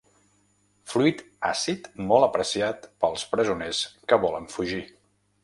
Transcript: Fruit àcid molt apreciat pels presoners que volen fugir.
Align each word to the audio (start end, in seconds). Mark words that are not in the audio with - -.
Fruit 0.93 1.21
àcid 1.49 1.85
molt 2.07 2.27
apreciat 2.29 2.89
pels 3.05 3.27
presoners 3.35 3.83
que 4.13 4.21
volen 4.27 4.51
fugir. 4.57 4.83